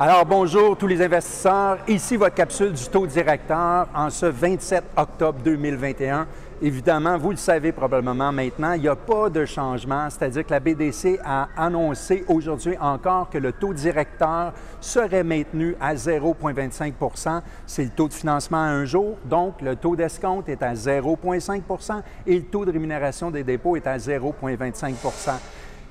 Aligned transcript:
Alors 0.00 0.26
bonjour 0.26 0.76
tous 0.76 0.88
les 0.88 1.00
investisseurs, 1.00 1.78
ici 1.86 2.16
votre 2.16 2.34
capsule 2.34 2.72
du 2.72 2.84
taux 2.88 3.06
directeur 3.06 3.86
en 3.94 4.10
ce 4.10 4.26
27 4.26 4.82
octobre 4.96 5.38
2021. 5.44 6.26
Évidemment, 6.60 7.16
vous 7.16 7.30
le 7.30 7.36
savez 7.36 7.70
probablement 7.70 8.32
maintenant, 8.32 8.72
il 8.72 8.80
n'y 8.80 8.88
a 8.88 8.96
pas 8.96 9.30
de 9.30 9.44
changement, 9.44 10.10
c'est-à-dire 10.10 10.44
que 10.44 10.50
la 10.50 10.58
BDC 10.58 11.20
a 11.24 11.46
annoncé 11.56 12.24
aujourd'hui 12.26 12.76
encore 12.80 13.30
que 13.30 13.38
le 13.38 13.52
taux 13.52 13.72
directeur 13.72 14.52
serait 14.80 15.22
maintenu 15.22 15.76
à 15.80 15.94
0,25 15.94 17.42
C'est 17.64 17.84
le 17.84 17.90
taux 17.90 18.08
de 18.08 18.14
financement 18.14 18.64
à 18.64 18.70
un 18.70 18.84
jour, 18.84 19.16
donc 19.26 19.60
le 19.62 19.76
taux 19.76 19.94
d'escompte 19.94 20.48
est 20.48 20.64
à 20.64 20.74
0,5% 20.74 22.02
et 22.26 22.34
le 22.34 22.42
taux 22.42 22.64
de 22.64 22.72
rémunération 22.72 23.30
des 23.30 23.44
dépôts 23.44 23.76
est 23.76 23.86
à 23.86 23.96
0,25 23.96 24.94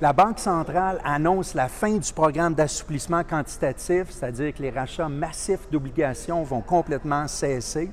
la 0.03 0.11
Banque 0.11 0.39
centrale 0.39 0.99
annonce 1.05 1.53
la 1.53 1.69
fin 1.69 1.95
du 1.95 2.11
programme 2.11 2.53
d'assouplissement 2.53 3.23
quantitatif, 3.23 4.09
c'est-à-dire 4.09 4.53
que 4.53 4.61
les 4.61 4.69
rachats 4.69 5.07
massifs 5.07 5.69
d'obligations 5.71 6.43
vont 6.43 6.59
complètement 6.59 7.25
cesser. 7.29 7.89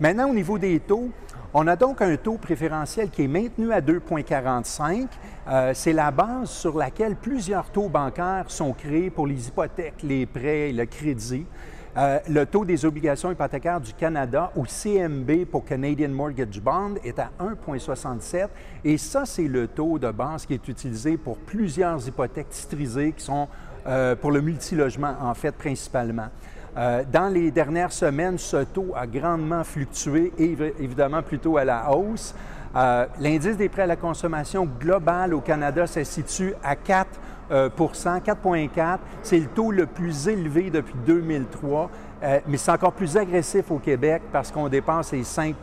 Maintenant, 0.00 0.28
au 0.28 0.34
niveau 0.34 0.58
des 0.58 0.80
taux, 0.80 1.08
on 1.54 1.68
a 1.68 1.76
donc 1.76 2.02
un 2.02 2.16
taux 2.16 2.36
préférentiel 2.36 3.10
qui 3.10 3.22
est 3.22 3.28
maintenu 3.28 3.72
à 3.72 3.80
2,45. 3.80 5.06
Euh, 5.46 5.70
c'est 5.72 5.92
la 5.92 6.10
base 6.10 6.50
sur 6.50 6.76
laquelle 6.76 7.14
plusieurs 7.14 7.70
taux 7.70 7.88
bancaires 7.88 8.46
sont 8.48 8.72
créés 8.72 9.10
pour 9.10 9.28
les 9.28 9.46
hypothèques, 9.46 10.02
les 10.02 10.26
prêts 10.26 10.70
et 10.70 10.72
le 10.72 10.84
crédit. 10.86 11.46
Euh, 11.96 12.18
le 12.28 12.44
taux 12.44 12.66
des 12.66 12.84
obligations 12.84 13.32
hypothécaires 13.32 13.80
du 13.80 13.94
Canada, 13.94 14.52
ou 14.54 14.64
CMB 14.66 15.46
pour 15.50 15.64
Canadian 15.64 16.10
Mortgage 16.10 16.60
Bond, 16.60 16.96
est 17.02 17.18
à 17.18 17.30
1,67 17.40 18.48
et 18.84 18.98
ça, 18.98 19.24
c'est 19.24 19.48
le 19.48 19.66
taux 19.66 19.98
de 19.98 20.10
base 20.10 20.44
qui 20.44 20.52
est 20.52 20.68
utilisé 20.68 21.16
pour 21.16 21.38
plusieurs 21.38 22.06
hypothèques 22.06 22.50
titrisées 22.50 23.12
qui 23.12 23.24
sont 23.24 23.48
euh, 23.86 24.14
pour 24.14 24.30
le 24.30 24.42
multilogement, 24.42 25.14
en 25.22 25.32
fait, 25.32 25.52
principalement. 25.52 26.28
Euh, 26.76 27.02
dans 27.10 27.32
les 27.32 27.50
dernières 27.50 27.92
semaines, 27.92 28.36
ce 28.36 28.64
taux 28.64 28.92
a 28.94 29.06
grandement 29.06 29.64
fluctué, 29.64 30.32
évidemment 30.38 31.22
plutôt 31.22 31.56
à 31.56 31.64
la 31.64 31.90
hausse. 31.90 32.34
L'indice 32.74 33.56
des 33.56 33.68
prêts 33.68 33.82
à 33.82 33.86
la 33.86 33.96
consommation 33.96 34.66
global 34.66 35.32
au 35.32 35.40
Canada 35.40 35.86
se 35.86 36.04
situe 36.04 36.54
à 36.62 36.76
4 36.76 37.08
4,4 37.50 38.98
C'est 39.22 39.38
le 39.38 39.46
taux 39.46 39.70
le 39.70 39.86
plus 39.86 40.28
élevé 40.28 40.70
depuis 40.70 40.94
2003, 41.06 41.90
euh, 42.22 42.40
mais 42.46 42.56
c'est 42.56 42.70
encore 42.70 42.92
plus 42.92 43.16
agressif 43.16 43.70
au 43.70 43.78
Québec 43.78 44.22
parce 44.32 44.50
qu'on 44.50 44.68
dépasse 44.68 45.12
les 45.12 45.22
5% 45.22 45.54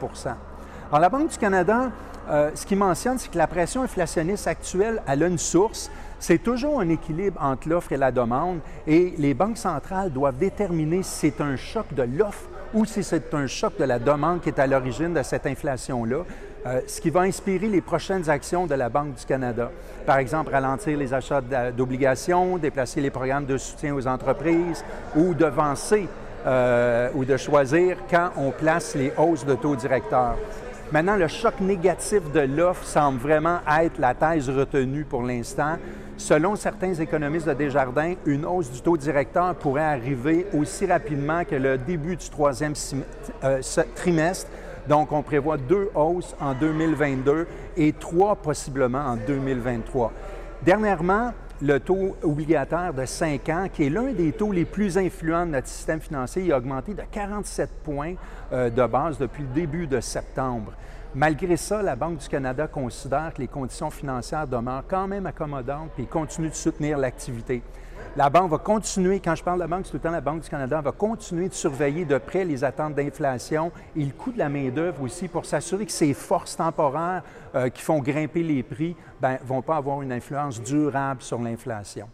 Alors, 0.89 0.99
la 0.99 1.09
Banque 1.09 1.29
du 1.29 1.37
Canada, 1.37 1.91
euh, 2.29 2.51
ce 2.55 2.65
qu'il 2.65 2.77
mentionne, 2.77 3.17
c'est 3.17 3.29
que 3.29 3.37
la 3.37 3.47
pression 3.47 3.83
inflationniste 3.83 4.47
actuelle, 4.47 5.01
elle 5.07 5.23
a 5.23 5.27
une 5.27 5.37
source. 5.37 5.91
C'est 6.19 6.37
toujours 6.37 6.79
un 6.79 6.87
équilibre 6.87 7.41
entre 7.41 7.67
l'offre 7.67 7.91
et 7.91 7.97
la 7.97 8.11
demande 8.11 8.59
et 8.87 9.13
les 9.17 9.33
banques 9.33 9.57
centrales 9.57 10.11
doivent 10.11 10.37
déterminer 10.37 11.03
si 11.03 11.31
c'est 11.31 11.41
un 11.41 11.57
choc 11.57 11.93
de 11.93 12.03
l'offre 12.03 12.47
ou 12.73 12.85
si 12.85 13.03
c'est 13.03 13.33
un 13.33 13.45
choc 13.45 13.77
de 13.77 13.83
la 13.83 13.99
demande 13.99 14.39
qui 14.39 14.49
est 14.49 14.59
à 14.59 14.67
l'origine 14.67 15.13
de 15.13 15.21
cette 15.21 15.45
inflation-là. 15.45 16.19
Euh, 16.65 16.79
ce 16.87 17.01
qui 17.01 17.09
va 17.09 17.21
inspirer 17.21 17.67
les 17.67 17.81
prochaines 17.81 18.29
actions 18.29 18.67
de 18.67 18.75
la 18.75 18.87
Banque 18.87 19.15
du 19.15 19.25
Canada. 19.25 19.69
Par 20.05 20.17
exemple, 20.17 20.51
ralentir 20.51 20.97
les 20.97 21.13
achats 21.13 21.41
d'obligations, 21.75 22.57
déplacer 22.57 23.01
les 23.01 23.09
programmes 23.09 23.45
de 23.45 23.57
soutien 23.57 23.93
aux 23.93 24.07
entreprises 24.07 24.85
ou 25.13 25.33
devancer 25.33 26.07
euh, 26.45 27.09
ou 27.15 27.25
de 27.25 27.35
choisir 27.35 27.97
quand 28.09 28.29
on 28.37 28.51
place 28.51 28.95
les 28.95 29.11
hausses 29.17 29.45
de 29.45 29.55
taux 29.55 29.75
directeurs. 29.75 30.37
Maintenant, 30.93 31.17
le 31.17 31.27
choc 31.27 31.59
négatif 31.59 32.31
de 32.31 32.41
l'offre 32.41 32.85
semble 32.85 33.19
vraiment 33.19 33.59
être 33.81 33.99
la 33.99 34.13
thèse 34.13 34.49
retenue 34.49 35.03
pour 35.03 35.23
l'instant. 35.23 35.77
Selon 36.15 36.55
certains 36.55 36.93
économistes 36.93 37.47
de 37.47 37.53
Desjardins, 37.53 38.13
une 38.25 38.45
hausse 38.45 38.71
du 38.71 38.81
taux 38.81 38.95
directeur 38.95 39.55
pourrait 39.55 39.81
arriver 39.81 40.45
aussi 40.53 40.85
rapidement 40.85 41.43
que 41.43 41.55
le 41.55 41.77
début 41.77 42.15
du 42.15 42.29
troisième 42.29 42.73
euh, 43.43 43.61
trimestre 43.95 44.49
donc, 44.87 45.11
on 45.11 45.21
prévoit 45.21 45.57
deux 45.57 45.89
hausses 45.95 46.35
en 46.39 46.53
2022 46.53 47.47
et 47.77 47.93
trois 47.93 48.35
possiblement 48.35 48.99
en 48.99 49.15
2023. 49.15 50.11
Dernièrement, 50.63 51.31
le 51.61 51.79
taux 51.79 52.17
obligataire 52.21 52.93
de 52.93 53.05
5 53.05 53.49
ans, 53.49 53.67
qui 53.71 53.85
est 53.85 53.89
l'un 53.89 54.11
des 54.11 54.33
taux 54.33 54.51
les 54.51 54.65
plus 54.65 54.97
influents 54.97 55.45
de 55.45 55.51
notre 55.51 55.67
système 55.67 56.01
financier, 56.01 56.51
a 56.51 56.57
augmenté 56.57 56.93
de 56.93 57.03
47 57.09 57.69
points 57.83 58.15
euh, 58.51 58.69
de 58.69 58.85
base 58.85 59.17
depuis 59.17 59.43
le 59.43 59.49
début 59.49 59.87
de 59.87 60.01
septembre. 60.01 60.73
Malgré 61.15 61.55
ça, 61.57 61.81
la 61.81 61.95
Banque 61.95 62.17
du 62.17 62.27
Canada 62.27 62.67
considère 62.67 63.33
que 63.35 63.41
les 63.41 63.47
conditions 63.47 63.91
financières 63.91 64.47
demeurent 64.47 64.83
quand 64.87 65.07
même 65.07 65.27
accommodantes 65.27 65.91
et 65.99 66.05
continue 66.05 66.49
de 66.49 66.55
soutenir 66.55 66.97
l'activité. 66.97 67.61
La 68.15 68.29
Banque 68.29 68.51
va 68.51 68.59
continuer, 68.59 69.19
quand 69.19 69.33
je 69.33 69.43
parle 69.43 69.57
de 69.57 69.63
la 69.63 69.67
Banque, 69.67 69.85
c'est 69.85 69.91
tout 69.91 69.97
le 69.97 70.03
temps 70.03 70.11
la 70.11 70.21
Banque 70.21 70.41
du 70.43 70.49
Canada, 70.49 70.79
va 70.81 70.91
continuer 70.91 71.49
de 71.49 71.53
surveiller 71.55 72.05
de 72.05 72.19
près 72.19 72.45
les 72.45 72.63
attentes 72.63 72.93
d'inflation 72.93 73.71
et 73.95 74.05
le 74.05 74.11
coût 74.11 74.31
de 74.31 74.37
la 74.37 74.49
main-d'œuvre 74.49 75.01
aussi 75.01 75.27
pour 75.27 75.45
s'assurer 75.45 75.87
que 75.87 75.91
ces 75.91 76.13
forces 76.13 76.55
temporaires 76.55 77.23
euh, 77.55 77.69
qui 77.69 77.81
font 77.81 77.97
grimper 77.97 78.43
les 78.43 78.61
prix 78.61 78.89
ne 78.89 78.95
ben, 79.19 79.39
vont 79.43 79.63
pas 79.63 79.77
avoir 79.77 80.03
une 80.03 80.11
influence 80.11 80.61
durable 80.61 81.23
sur 81.23 81.41
l'inflation. 81.41 82.07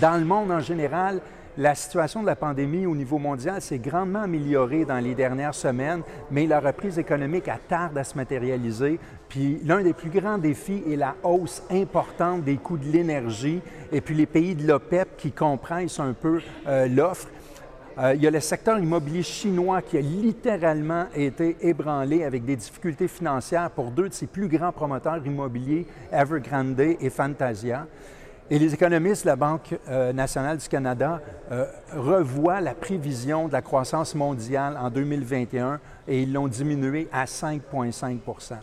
Dans 0.00 0.18
le 0.18 0.24
monde 0.24 0.50
en 0.50 0.58
général, 0.58 1.20
la 1.58 1.74
situation 1.74 2.20
de 2.20 2.26
la 2.26 2.36
pandémie 2.36 2.86
au 2.86 2.94
niveau 2.94 3.18
mondial 3.18 3.60
s'est 3.60 3.78
grandement 3.78 4.22
améliorée 4.22 4.84
dans 4.84 4.98
les 4.98 5.14
dernières 5.14 5.54
semaines, 5.54 6.02
mais 6.30 6.46
la 6.46 6.60
reprise 6.60 6.98
économique 6.98 7.48
a 7.48 7.56
tarde 7.56 7.96
à 7.96 8.04
se 8.04 8.16
matérialiser. 8.16 9.00
Puis 9.28 9.60
l'un 9.64 9.82
des 9.82 9.94
plus 9.94 10.10
grands 10.10 10.38
défis 10.38 10.82
est 10.90 10.96
la 10.96 11.14
hausse 11.22 11.62
importante 11.70 12.44
des 12.44 12.56
coûts 12.56 12.76
de 12.76 12.84
l'énergie 12.84 13.60
et 13.90 14.00
puis 14.00 14.14
les 14.14 14.26
pays 14.26 14.54
de 14.54 14.66
l'OPEP 14.66 15.16
qui 15.16 15.32
compressent 15.32 16.00
un 16.00 16.12
peu 16.12 16.40
euh, 16.66 16.88
l'offre. 16.88 17.28
Euh, 17.98 18.14
il 18.14 18.22
y 18.22 18.26
a 18.26 18.30
le 18.30 18.40
secteur 18.40 18.78
immobilier 18.78 19.22
chinois 19.22 19.80
qui 19.80 19.96
a 19.96 20.02
littéralement 20.02 21.06
été 21.14 21.56
ébranlé 21.62 22.24
avec 22.24 22.44
des 22.44 22.56
difficultés 22.56 23.08
financières 23.08 23.70
pour 23.70 23.90
deux 23.90 24.10
de 24.10 24.14
ses 24.14 24.26
plus 24.26 24.48
grands 24.48 24.72
promoteurs 24.72 25.26
immobiliers, 25.26 25.86
Evergrande 26.12 26.78
et 26.78 27.08
Fantasia. 27.08 27.86
Et 28.48 28.60
les 28.60 28.72
économistes 28.72 29.24
de 29.24 29.30
la 29.30 29.34
Banque 29.34 29.76
euh, 29.88 30.12
nationale 30.12 30.58
du 30.58 30.68
Canada 30.68 31.20
euh, 31.50 31.66
revoient 31.96 32.60
la 32.60 32.74
prévision 32.74 33.48
de 33.48 33.52
la 33.52 33.60
croissance 33.60 34.14
mondiale 34.14 34.78
en 34.80 34.88
2021 34.88 35.80
et 36.06 36.22
ils 36.22 36.32
l'ont 36.32 36.46
diminuée 36.46 37.08
à 37.12 37.24
5,5% 37.24 38.54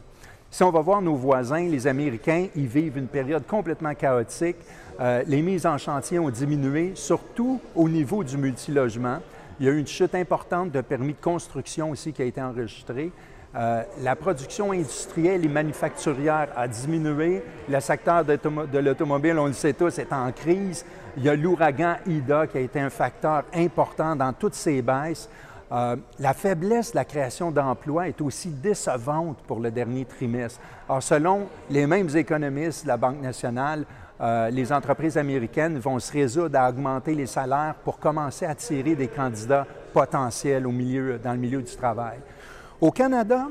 Si 0.50 0.64
on 0.64 0.72
va 0.72 0.80
voir 0.80 1.02
nos 1.02 1.16
voisins, 1.16 1.68
les 1.68 1.86
Américains, 1.86 2.48
ils 2.56 2.68
vivent 2.68 2.98
une 2.98 3.10
période 3.10 3.46
complètement 3.46 3.94
chaotique. 3.94 4.56
Euh, 5.02 5.22
les 5.28 5.42
mises 5.42 5.66
en 5.66 5.78
chantier 5.78 6.18
ont 6.18 6.30
diminué, 6.30 6.94
surtout 6.96 7.60
au 7.76 7.90
niveau 7.90 8.24
du 8.24 8.38
multilogement. 8.38 9.18
Il 9.60 9.66
y 9.66 9.70
a 9.70 9.74
eu 9.74 9.80
une 9.80 9.88
chute 9.88 10.16
importante 10.16 10.72
de 10.72 10.80
permis 10.80 11.12
de 11.12 11.22
construction 11.22 11.92
aussi 11.92 12.14
qui 12.14 12.22
a 12.22 12.26
été 12.26 12.42
enregistrée. 12.42 13.12
Euh, 13.56 13.84
la 14.02 14.16
production 14.16 14.72
industrielle 14.72 15.46
et 15.46 15.48
manufacturière 15.48 16.50
a 16.56 16.68
diminué. 16.68 17.44
Le 17.70 17.80
secteur 17.80 18.26
de 18.26 18.80
l'automobile, 18.80 19.38
on 19.38 19.46
le 19.46 19.54
sait 19.54 19.74
tous, 19.74 20.00
est 20.00 20.12
en 20.12 20.32
crise. 20.32 20.84
Il 21.18 21.24
y 21.24 21.30
a 21.30 21.36
l'ouragan 21.36 21.98
Ida 22.08 22.48
qui 22.48 22.58
a 22.58 22.62
été 22.62 22.80
un 22.80 22.90
facteur 22.90 23.44
important 23.54 24.16
dans 24.16 24.34
toutes 24.34 24.56
ces 24.56 24.82
baisses. 24.82 25.30
Euh, 25.72 25.96
la 26.20 26.34
faiblesse 26.34 26.92
de 26.92 26.98
la 26.98 27.06
création 27.06 27.52
d'emplois 27.52 28.08
est 28.08 28.22
aussi 28.22 28.50
décevante 28.50 29.38
pour 29.48 29.60
le 29.60 29.70
dernier 29.70 30.06
trimestre. 30.06 30.60
Alors, 30.90 31.02
selon 31.02 31.48
les 31.70 31.86
mêmes 31.86 32.10
économistes 32.16 32.84
de 32.84 32.88
la 32.88 32.98
Banque 32.98 33.22
nationale, 33.22 33.86
euh, 34.22 34.50
les 34.50 34.72
entreprises 34.72 35.18
américaines 35.18 35.78
vont 35.78 36.00
se 36.00 36.12
résoudre 36.12 36.58
à 36.58 36.70
augmenter 36.70 37.14
les 37.14 37.26
salaires 37.26 37.76
pour 37.84 38.00
commencer 38.00 38.46
à 38.46 38.52
attirer 38.52 38.96
des 38.96 39.08
candidats 39.08 39.66
potentiels 39.92 40.64
dans 40.64 41.34
le 41.34 41.38
milieu 41.38 41.62
du 41.62 41.76
travail. 41.76 42.20
Au 42.84 42.92
Canada, 42.92 43.48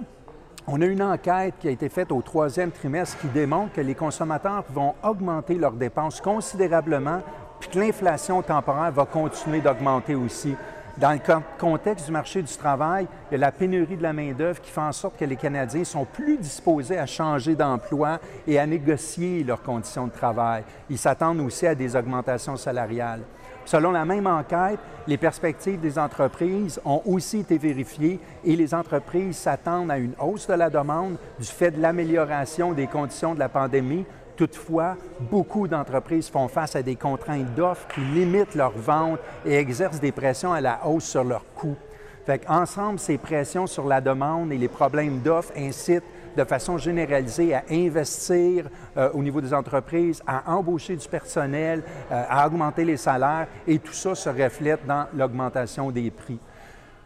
on 0.66 0.78
a 0.82 0.84
une 0.84 1.02
enquête 1.02 1.54
qui 1.58 1.66
a 1.66 1.70
été 1.70 1.88
faite 1.88 2.12
au 2.12 2.20
troisième 2.20 2.70
trimestre 2.70 3.18
qui 3.18 3.28
démontre 3.28 3.72
que 3.72 3.80
les 3.80 3.94
consommateurs 3.94 4.62
vont 4.68 4.92
augmenter 5.02 5.54
leurs 5.54 5.72
dépenses 5.72 6.20
considérablement, 6.20 7.22
puis 7.58 7.70
que 7.70 7.78
l'inflation 7.78 8.42
temporaire 8.42 8.92
va 8.92 9.06
continuer 9.06 9.62
d'augmenter 9.62 10.14
aussi. 10.14 10.54
Dans 10.98 11.12
le 11.12 11.18
contexte 11.58 12.04
du 12.04 12.12
marché 12.12 12.42
du 12.42 12.54
travail, 12.54 13.08
il 13.30 13.32
y 13.32 13.36
a 13.36 13.38
la 13.38 13.52
pénurie 13.52 13.96
de 13.96 14.02
la 14.02 14.12
main-d'œuvre 14.12 14.60
qui 14.60 14.70
fait 14.70 14.82
en 14.82 14.92
sorte 14.92 15.16
que 15.16 15.24
les 15.24 15.36
Canadiens 15.36 15.84
sont 15.84 16.04
plus 16.04 16.36
disposés 16.36 16.98
à 16.98 17.06
changer 17.06 17.54
d'emploi 17.54 18.18
et 18.46 18.58
à 18.58 18.66
négocier 18.66 19.44
leurs 19.44 19.62
conditions 19.62 20.08
de 20.08 20.12
travail. 20.12 20.62
Ils 20.90 20.98
s'attendent 20.98 21.40
aussi 21.40 21.66
à 21.66 21.74
des 21.74 21.96
augmentations 21.96 22.58
salariales. 22.58 23.22
Selon 23.64 23.92
la 23.92 24.04
même 24.04 24.26
enquête, 24.26 24.78
les 25.06 25.16
perspectives 25.16 25.80
des 25.80 25.98
entreprises 25.98 26.80
ont 26.84 27.02
aussi 27.04 27.40
été 27.40 27.58
vérifiées 27.58 28.20
et 28.44 28.56
les 28.56 28.74
entreprises 28.74 29.36
s'attendent 29.36 29.90
à 29.90 29.98
une 29.98 30.14
hausse 30.20 30.46
de 30.46 30.54
la 30.54 30.70
demande 30.70 31.16
du 31.38 31.46
fait 31.46 31.70
de 31.70 31.80
l'amélioration 31.80 32.72
des 32.72 32.86
conditions 32.86 33.34
de 33.34 33.38
la 33.38 33.48
pandémie. 33.48 34.04
Toutefois, 34.36 34.96
beaucoup 35.20 35.68
d'entreprises 35.68 36.28
font 36.28 36.48
face 36.48 36.74
à 36.74 36.82
des 36.82 36.96
contraintes 36.96 37.54
d'offres 37.54 37.86
qui 37.88 38.00
limitent 38.00 38.54
leurs 38.54 38.76
ventes 38.76 39.20
et 39.44 39.54
exercent 39.54 40.00
des 40.00 40.12
pressions 40.12 40.52
à 40.52 40.60
la 40.60 40.86
hausse 40.86 41.04
sur 41.04 41.24
leurs 41.24 41.44
coûts. 41.54 41.76
Ensemble, 42.48 42.98
ces 42.98 43.18
pressions 43.18 43.66
sur 43.66 43.86
la 43.86 44.00
demande 44.00 44.52
et 44.52 44.58
les 44.58 44.68
problèmes 44.68 45.20
d'offres 45.20 45.52
incitent 45.56 46.04
de 46.36 46.44
façon 46.44 46.78
généralisée 46.78 47.54
à 47.54 47.64
investir 47.70 48.66
euh, 48.96 49.10
au 49.12 49.22
niveau 49.22 49.40
des 49.40 49.54
entreprises, 49.54 50.22
à 50.26 50.52
embaucher 50.52 50.96
du 50.96 51.08
personnel, 51.08 51.82
euh, 52.10 52.24
à 52.28 52.46
augmenter 52.46 52.84
les 52.84 52.96
salaires 52.96 53.46
et 53.66 53.78
tout 53.78 53.92
ça 53.92 54.14
se 54.14 54.28
reflète 54.28 54.86
dans 54.86 55.06
l'augmentation 55.14 55.90
des 55.90 56.10
prix. 56.10 56.38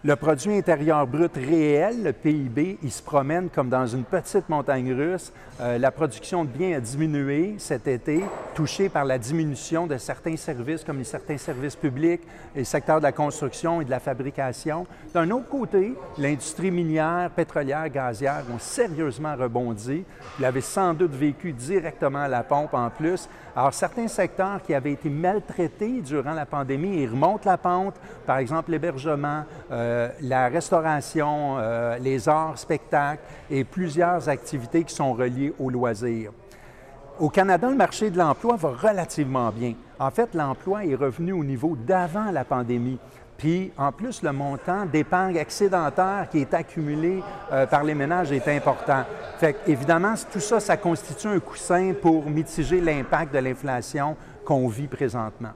Le 0.04 0.14
produit 0.14 0.54
intérieur 0.54 1.06
brut 1.06 1.34
réel, 1.34 2.04
le 2.04 2.12
PIB, 2.12 2.78
il 2.82 2.92
se 2.92 3.02
promène 3.02 3.48
comme 3.48 3.70
dans 3.70 3.86
une 3.86 4.04
petite 4.04 4.48
montagne 4.48 4.92
russe. 4.92 5.32
Euh, 5.60 5.78
la 5.78 5.90
production 5.90 6.44
de 6.44 6.50
biens 6.50 6.76
a 6.76 6.80
diminué 6.80 7.54
cet 7.58 7.88
été, 7.88 8.22
touché 8.54 8.90
par 8.90 9.06
la 9.06 9.18
diminution 9.18 9.86
de 9.86 9.96
certains 9.96 10.36
services 10.36 10.84
comme 10.84 10.98
les 10.98 11.04
certains 11.04 11.38
services 11.38 11.76
publics, 11.76 12.20
les 12.54 12.64
secteurs 12.64 12.98
de 12.98 13.04
la 13.04 13.12
construction 13.12 13.80
et 13.80 13.86
de 13.86 13.90
la 13.90 13.98
fabrication. 13.98 14.86
D'un 15.14 15.30
autre 15.30 15.48
côté, 15.48 15.94
l'industrie 16.18 16.70
minière, 16.70 17.30
pétrolière, 17.34 17.88
gazière 17.88 18.44
ont 18.54 18.58
sérieusement 18.58 19.34
rebondi. 19.34 20.04
Vous 20.36 20.42
l'avez 20.42 20.60
sans 20.60 20.92
doute 20.92 21.14
vécu 21.14 21.52
directement 21.52 22.20
à 22.20 22.28
la 22.28 22.42
pompe 22.42 22.74
en 22.74 22.90
plus. 22.90 23.28
Alors, 23.56 23.72
certains 23.72 24.06
secteurs 24.06 24.60
qui 24.62 24.74
avaient 24.74 24.92
été 24.92 25.08
maltraités 25.08 26.02
durant 26.02 26.34
la 26.34 26.44
pandémie, 26.44 27.02
ils 27.02 27.08
remontent 27.08 27.48
la 27.48 27.56
pente, 27.56 27.94
par 28.26 28.36
exemple 28.36 28.70
l'hébergement, 28.70 29.44
euh, 29.72 29.85
la 30.20 30.48
restauration, 30.48 31.56
euh, 31.58 31.98
les 31.98 32.28
arts, 32.28 32.58
spectacles 32.58 33.22
et 33.50 33.64
plusieurs 33.64 34.28
activités 34.28 34.84
qui 34.84 34.94
sont 34.94 35.12
reliées 35.12 35.52
au 35.58 35.70
loisir. 35.70 36.32
Au 37.18 37.30
Canada, 37.30 37.68
le 37.70 37.76
marché 37.76 38.10
de 38.10 38.18
l'emploi 38.18 38.56
va 38.56 38.70
relativement 38.70 39.50
bien. 39.50 39.74
En 39.98 40.10
fait, 40.10 40.34
l'emploi 40.34 40.84
est 40.84 40.94
revenu 40.94 41.32
au 41.32 41.42
niveau 41.42 41.76
d'avant 41.76 42.30
la 42.30 42.44
pandémie. 42.44 42.98
Puis, 43.38 43.72
en 43.76 43.92
plus, 43.92 44.22
le 44.22 44.32
montant 44.32 44.86
d'épargne 44.86 45.36
excédentaire 45.36 46.28
qui 46.30 46.40
est 46.40 46.54
accumulé 46.54 47.22
euh, 47.52 47.66
par 47.66 47.84
les 47.84 47.94
ménages 47.94 48.32
est 48.32 48.48
important. 48.48 49.04
Fait 49.38 49.56
évidemment, 49.66 50.14
tout 50.30 50.40
ça, 50.40 50.60
ça 50.60 50.76
constitue 50.76 51.28
un 51.28 51.40
coussin 51.40 51.92
pour 52.00 52.28
mitiger 52.28 52.80
l'impact 52.80 53.34
de 53.34 53.38
l'inflation 53.38 54.16
qu'on 54.44 54.68
vit 54.68 54.88
présentement. 54.88 55.52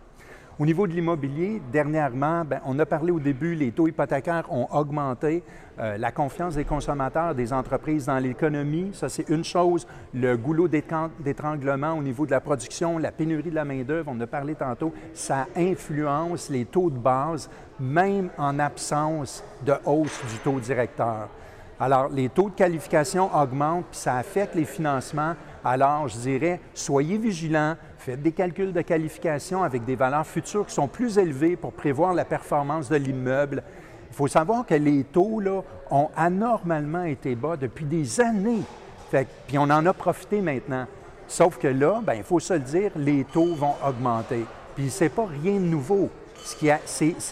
Au 0.60 0.66
niveau 0.66 0.86
de 0.86 0.92
l'immobilier, 0.92 1.62
dernièrement, 1.72 2.44
ben, 2.44 2.60
on 2.66 2.78
a 2.80 2.84
parlé 2.84 3.10
au 3.10 3.18
début, 3.18 3.54
les 3.54 3.72
taux 3.72 3.88
hypothécaires 3.88 4.44
ont 4.52 4.68
augmenté. 4.70 5.42
Euh, 5.78 5.96
la 5.96 6.12
confiance 6.12 6.54
des 6.54 6.66
consommateurs, 6.66 7.34
des 7.34 7.54
entreprises 7.54 8.04
dans 8.04 8.18
l'économie, 8.18 8.90
ça 8.92 9.08
c'est 9.08 9.30
une 9.30 9.42
chose. 9.42 9.86
Le 10.12 10.36
goulot 10.36 10.68
d'étranglement 10.68 11.94
au 11.94 12.02
niveau 12.02 12.26
de 12.26 12.32
la 12.32 12.42
production, 12.42 12.98
la 12.98 13.10
pénurie 13.10 13.48
de 13.48 13.54
la 13.54 13.64
main-d'œuvre, 13.64 14.12
on 14.14 14.20
a 14.20 14.26
parlé 14.26 14.54
tantôt, 14.54 14.92
ça 15.14 15.46
influence 15.56 16.50
les 16.50 16.66
taux 16.66 16.90
de 16.90 16.98
base, 16.98 17.48
même 17.78 18.28
en 18.36 18.58
absence 18.58 19.42
de 19.64 19.72
hausse 19.86 20.20
du 20.30 20.36
taux 20.40 20.60
directeur. 20.60 21.30
Alors, 21.82 22.10
les 22.10 22.28
taux 22.28 22.50
de 22.50 22.54
qualification 22.54 23.34
augmentent, 23.34 23.86
puis 23.90 24.00
ça 24.00 24.16
affecte 24.16 24.54
les 24.54 24.66
financements. 24.66 25.32
Alors, 25.64 26.08
je 26.08 26.16
dirais, 26.16 26.60
soyez 26.74 27.18
vigilants, 27.18 27.76
faites 27.98 28.22
des 28.22 28.32
calculs 28.32 28.72
de 28.72 28.80
qualification 28.80 29.62
avec 29.62 29.84
des 29.84 29.96
valeurs 29.96 30.26
futures 30.26 30.66
qui 30.66 30.74
sont 30.74 30.88
plus 30.88 31.18
élevées 31.18 31.56
pour 31.56 31.72
prévoir 31.72 32.14
la 32.14 32.24
performance 32.24 32.88
de 32.88 32.96
l'immeuble. 32.96 33.62
Il 34.10 34.16
faut 34.16 34.28
savoir 34.28 34.64
que 34.64 34.74
les 34.74 35.04
taux 35.04 35.38
là, 35.38 35.62
ont 35.90 36.08
anormalement 36.16 37.04
été 37.04 37.34
bas 37.34 37.56
depuis 37.56 37.84
des 37.84 38.20
années. 38.20 38.62
puis 39.46 39.58
on 39.58 39.64
en 39.64 39.84
a 39.84 39.92
profité 39.92 40.40
maintenant. 40.40 40.86
Sauf 41.28 41.58
que 41.58 41.68
là, 41.68 42.00
bien, 42.04 42.14
il 42.14 42.24
faut 42.24 42.40
se 42.40 42.54
le 42.54 42.60
dire, 42.60 42.90
les 42.96 43.24
taux 43.24 43.54
vont 43.54 43.74
augmenter. 43.86 44.44
Puis 44.74 44.90
c'est 44.90 45.10
pas 45.10 45.26
rien 45.26 45.54
de 45.54 45.66
nouveau. 45.66 46.08
C'est 46.36 46.80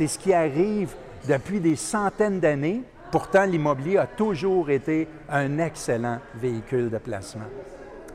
ce 0.06 0.18
qui 0.18 0.34
arrive 0.34 0.94
depuis 1.26 1.60
des 1.60 1.76
centaines 1.76 2.40
d'années. 2.40 2.82
Pourtant, 3.10 3.44
l'immobilier 3.44 3.96
a 3.96 4.06
toujours 4.06 4.70
été 4.70 5.08
un 5.30 5.58
excellent 5.58 6.18
véhicule 6.34 6.90
de 6.90 6.98
placement. 6.98 7.46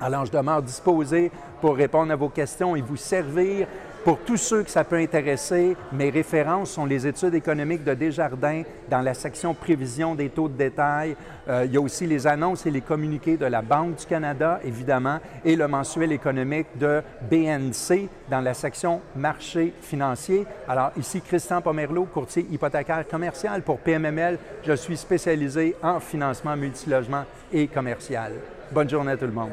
Alors, 0.04 0.26
je 0.26 0.32
demeure 0.34 0.62
disposé 0.62 1.32
pour 1.62 1.78
répondre 1.78 2.12
à 2.12 2.18
vos 2.18 2.28
questions 2.28 2.76
et 2.76 2.82
vous 2.82 2.98
servir. 2.98 3.68
Pour 4.04 4.20
tous 4.20 4.36
ceux 4.36 4.64
que 4.64 4.70
ça 4.70 4.84
peut 4.84 4.98
intéresser, 4.98 5.78
mes 5.94 6.10
références 6.10 6.72
sont 6.72 6.86
les 6.86 7.08
études 7.08 7.36
économiques 7.36 7.86
de 7.86 7.94
Desjardins 7.94 8.64
dans 8.90 9.00
la 9.00 9.14
section 9.14 9.54
prévision 9.54 10.14
des 10.14 10.28
taux 10.28 10.50
de 10.50 10.58
détail. 10.58 11.16
Euh, 11.48 11.64
il 11.66 11.72
y 11.72 11.78
a 11.78 11.80
aussi 11.80 12.06
les 12.06 12.28
annonces 12.28 12.66
et 12.66 12.72
les 12.72 12.82
communiqués 12.82 13.38
de 13.38 13.46
la 13.46 13.62
Banque 13.62 13.96
du 13.96 14.06
Canada, 14.06 14.60
évidemment, 14.66 15.20
et 15.46 15.56
le 15.56 15.70
mensuel 15.70 16.12
économique 16.12 16.68
de 16.78 17.02
BNC 17.32 18.10
dans 18.30 18.42
la 18.42 18.54
section 18.54 19.00
marché 19.16 19.74
financier. 19.80 20.46
Alors 20.68 20.92
ici, 20.98 21.22
Christian 21.22 21.62
Pomerleau, 21.62 22.04
courtier 22.04 22.46
hypothécaire 22.52 23.08
commercial 23.08 23.62
pour 23.62 23.80
PMML. 23.80 24.38
Je 24.68 24.74
suis 24.74 24.98
spécialisé 24.98 25.78
en 25.82 26.02
financement 26.02 26.58
multilogement 26.58 27.24
et 27.54 27.68
commercial. 27.68 28.34
Bonne 28.70 28.90
journée 28.90 29.14
à 29.14 29.18
tout 29.18 29.28
le 29.28 29.32
monde. 29.32 29.52